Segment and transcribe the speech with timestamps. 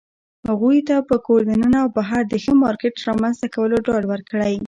[0.49, 4.53] هغوى ته په کور دننه او بهر د ښه مارکيټ رامنځته کولو ډاډ ورکړى